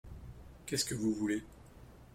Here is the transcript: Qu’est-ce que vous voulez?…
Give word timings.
Qu’est-ce 0.65 0.83
que 0.85 0.95
vous 0.95 1.13
voulez?… 1.13 1.43